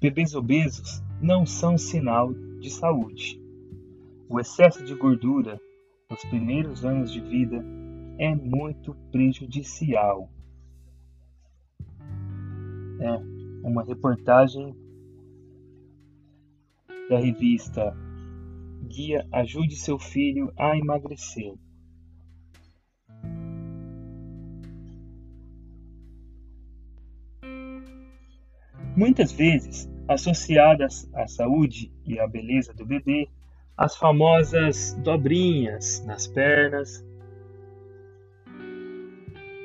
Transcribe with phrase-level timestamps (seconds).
[0.00, 3.40] Bebês obesos não são sinal de saúde.
[4.28, 5.58] O excesso de gordura
[6.10, 7.64] nos primeiros anos de vida
[8.18, 10.30] é muito prejudicial.
[13.00, 14.74] É uma reportagem
[17.08, 17.96] da revista
[18.82, 21.54] Guia Ajude Seu Filho a Emagrecer.
[28.96, 33.28] Muitas vezes associadas à saúde e à beleza do bebê,
[33.76, 37.04] as famosas dobrinhas nas pernas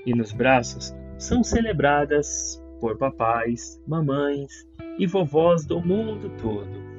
[0.06, 4.68] e nos braços são celebradas por papais, mamães
[5.00, 6.92] e vovós do mundo todo.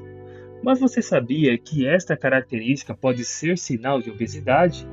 [0.63, 4.89] Mas você sabia que esta característica pode ser sinal de obesidade?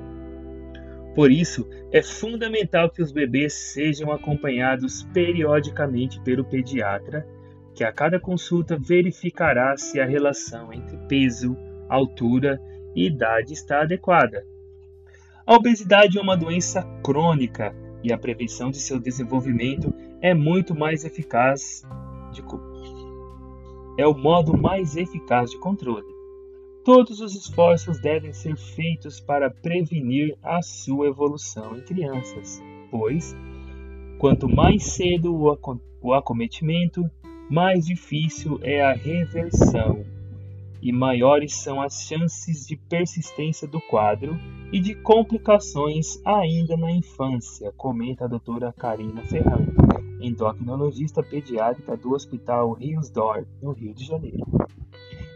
[1.16, 7.28] Por isso, é fundamental que os bebês sejam acompanhados periodicamente pelo pediatra,
[7.73, 12.61] que a cada consulta verificará se a relação entre peso, altura
[12.95, 14.45] e idade está adequada.
[15.45, 21.03] A obesidade é uma doença crônica e a prevenção de seu desenvolvimento é muito mais
[21.03, 21.84] eficaz
[22.31, 22.44] de
[23.97, 26.19] é o modo mais eficaz de controle.
[26.83, 33.35] Todos os esforços devem ser feitos para prevenir a sua evolução em crianças, pois,
[34.17, 35.35] quanto mais cedo
[36.02, 37.09] o acometimento,
[37.50, 40.05] mais difícil é a reversão
[40.81, 44.38] e maiores são as chances de persistência do quadro
[44.72, 49.73] e de complicações ainda na infância, comenta a doutora Karina Ferrando,
[50.22, 54.45] endocrinologista pediátrica do Hospital Rios d'Or, no Rio de Janeiro.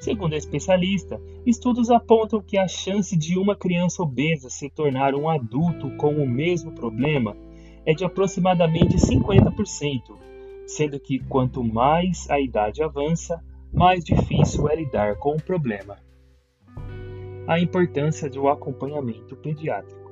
[0.04, 5.30] Segundo a especialista, estudos apontam que a chance de uma criança obesa se tornar um
[5.30, 7.38] adulto com o mesmo problema
[7.86, 10.02] é de aproximadamente 50%,
[10.68, 13.42] sendo que quanto mais a idade avança,
[13.72, 15.98] mais difícil é lidar com o problema.
[17.48, 20.12] A importância do acompanhamento pediátrico.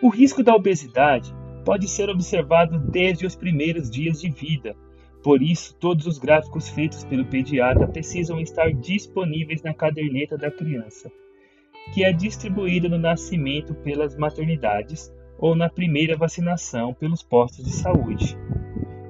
[0.00, 1.34] O risco da obesidade
[1.66, 4.74] pode ser observado desde os primeiros dias de vida.
[5.24, 11.10] Por isso, todos os gráficos feitos pelo pediatra precisam estar disponíveis na caderneta da criança,
[11.94, 18.36] que é distribuída no nascimento pelas maternidades ou na primeira vacinação pelos postos de saúde,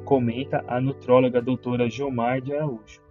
[0.04, 3.02] comenta a nutróloga doutora Gilmar de Araújo.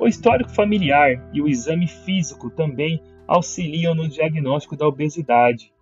[0.00, 5.72] O histórico familiar e o exame físico também auxiliam no diagnóstico da obesidade,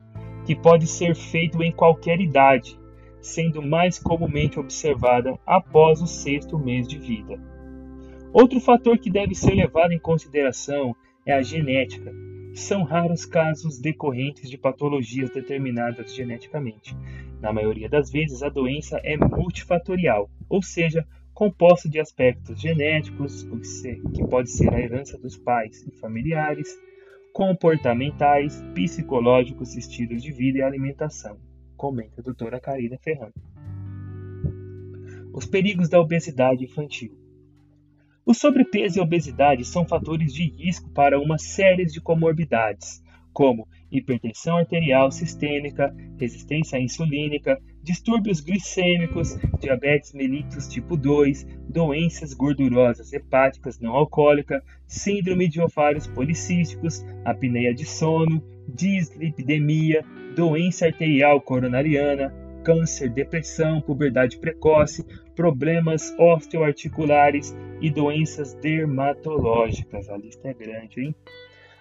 [0.44, 2.78] que pode ser feito em qualquer idade,
[3.22, 7.40] sendo mais comumente observada após o sexto mês de vida.
[8.32, 10.94] Outro fator que deve ser levado em consideração
[11.24, 12.12] é a genética.
[12.52, 16.96] São raros casos decorrentes de patologias determinadas geneticamente.
[17.40, 23.46] Na maioria das vezes, a doença é multifatorial, ou seja, composta de aspectos genéticos,
[24.14, 26.76] que pode ser a herança dos pais e familiares,
[27.32, 31.38] comportamentais, psicológicos, estilos de vida e alimentação
[31.82, 33.34] comenta a doutora Karina Ferrando.
[35.34, 37.18] Os perigos da obesidade infantil.
[38.24, 43.66] O sobrepeso e a obesidade são fatores de risco para uma série de comorbidades, como
[43.90, 53.90] hipertensão arterial sistêmica, resistência insulínica, distúrbios glicêmicos, diabetes mellitus tipo 2, doenças gordurosas hepáticas não
[53.96, 60.04] alcoólicas, síndrome de ovários policísticos, apneia de sono, dislipidemia,
[60.34, 62.32] doença arterial coronariana,
[62.64, 65.04] câncer, depressão, puberdade precoce,
[65.34, 70.08] problemas osteoarticulares e doenças dermatológicas.
[70.08, 71.14] A lista é grande, hein?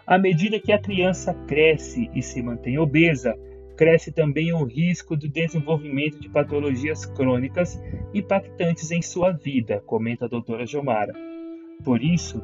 [0.06, 3.38] À medida que a criança cresce e se mantém obesa,
[3.78, 7.82] cresce também o risco do desenvolvimento de patologias crônicas
[8.14, 11.14] impactantes em sua vida, comenta a doutora Gilmara.
[11.84, 12.42] Por isso,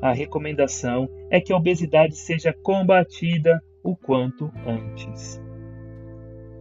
[0.00, 5.40] a recomendação é que a obesidade seja combatida o quanto antes.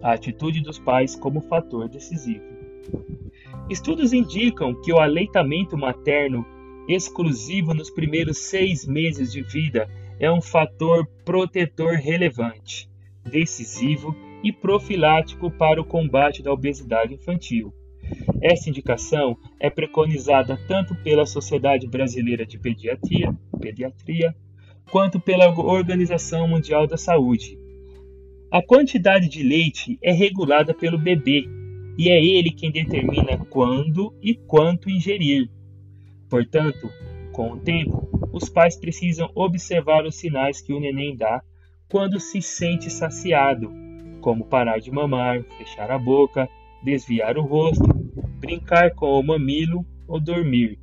[0.01, 2.44] A atitude dos pais como fator decisivo.
[3.69, 6.45] Estudos indicam que o aleitamento materno
[6.88, 9.88] exclusivo nos primeiros seis meses de vida
[10.19, 12.89] é um fator protetor relevante,
[13.23, 17.73] decisivo e profilático para o combate da obesidade infantil.
[18.41, 24.35] Essa indicação é preconizada tanto pela Sociedade Brasileira de Pediatria, Pediatria
[24.89, 27.57] quanto pela Organização Mundial da Saúde.
[28.51, 31.45] A quantidade de leite é regulada pelo bebê
[31.98, 35.50] e é ele quem determina quando e quanto ingerir.
[36.30, 36.89] Portanto,
[37.31, 41.42] com o tempo, os pais precisam observar os sinais que o neném dá
[41.89, 43.72] quando se sente saciado,
[44.22, 46.50] como parar de mamar, fechar a boca,
[46.83, 47.88] desviar o rosto,
[48.39, 50.80] brincar com o mamilo ou dormir.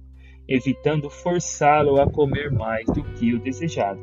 [0.49, 4.01] Evitando forçá-lo a comer mais do que o desejado.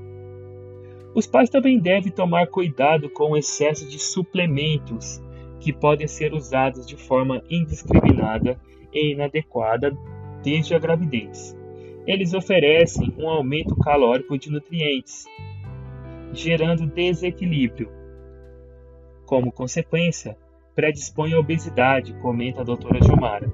[1.16, 5.22] Os pais também devem tomar cuidado com o excesso de suplementos
[5.60, 8.60] que podem ser usados de forma indiscriminada
[8.94, 9.98] e inadequada
[10.44, 11.58] desde a gravidez.
[12.06, 15.26] Eles oferecem um aumento calórico de nutrientes,
[16.34, 17.90] gerando desequilíbrio.
[19.26, 20.38] Como consequência,
[20.76, 23.52] predispõe à obesidade, comenta a doutora Gilmara.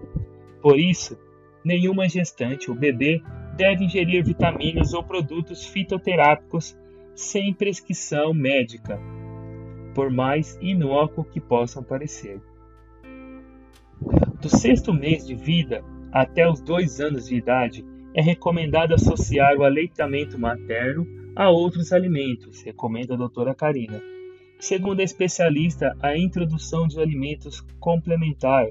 [0.62, 1.18] Por isso,
[1.63, 3.22] nenhuma gestante ou bebê
[3.56, 6.78] deve ingerir vitaminas ou produtos fitoterápicos
[7.16, 9.00] sem prescrição médica,
[9.94, 12.42] por mais inócuo que possam parecer.
[14.42, 19.64] Do sexto mês de vida até os dois anos de idade, é recomendado associar o
[19.64, 24.02] aleitamento materno a outros alimentos, recomenda a doutora Karina.
[24.60, 28.68] Segundo a especialista, a introdução de alimentos complementar,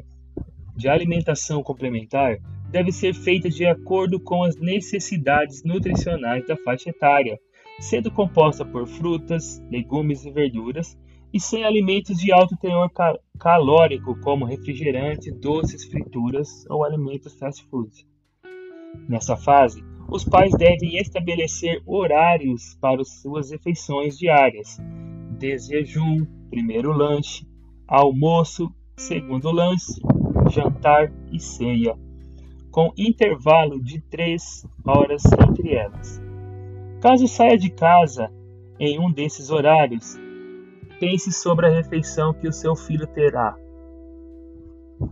[0.76, 2.38] de alimentação complementar,
[2.70, 7.38] deve ser feita de acordo com as necessidades nutricionais da faixa etária,
[7.80, 10.96] sendo composta por frutas, legumes e verduras,
[11.32, 12.90] e sem alimentos de alto teor
[13.38, 17.90] calórico, como refrigerantes, doces, frituras ou alimentos fast food.
[19.08, 24.76] Nessa fase, os pais devem estabelecer horários para suas refeições diárias,
[25.38, 27.46] desde jejum, primeiro lanche,
[27.86, 30.00] almoço, segundo lanche,
[30.50, 31.96] jantar e ceia,
[32.70, 36.20] com intervalo de 3 horas entre elas.
[37.00, 38.30] Caso saia de casa
[38.78, 40.16] em um desses horários,
[40.98, 43.56] pense sobre a refeição que o seu filho terá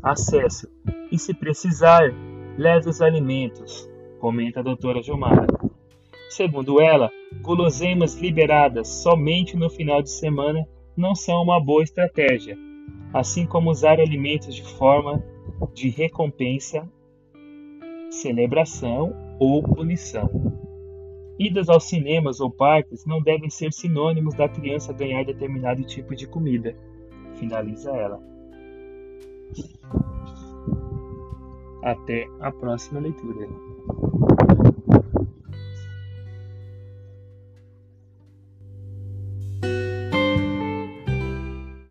[0.02, 0.68] acesso
[1.10, 2.12] e, se precisar,
[2.56, 3.88] leve os alimentos,
[4.20, 5.46] comenta a doutora Gilmara.
[6.28, 7.10] Segundo ela,
[7.40, 10.66] guloseimas liberadas somente no final de semana
[10.96, 12.56] não são uma boa estratégia,
[13.14, 15.24] assim como usar alimentos de forma
[15.72, 16.86] de recompensa,
[18.10, 20.28] celebração ou punição.
[21.38, 26.26] Idas aos cinemas ou parques não devem ser sinônimos da criança ganhar determinado tipo de
[26.26, 26.74] comida,
[27.34, 28.20] finaliza ela.
[31.82, 33.48] Até a próxima leitura.